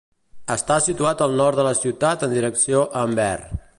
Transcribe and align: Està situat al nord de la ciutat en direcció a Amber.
Està 0.53 0.77
situat 0.85 1.21
al 1.25 1.37
nord 1.41 1.61
de 1.61 1.65
la 1.69 1.73
ciutat 1.81 2.27
en 2.29 2.33
direcció 2.39 2.83
a 2.87 3.05
Amber. 3.11 3.33